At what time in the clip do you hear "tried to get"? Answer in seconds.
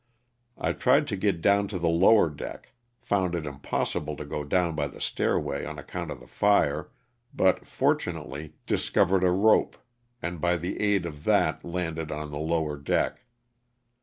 0.73-1.41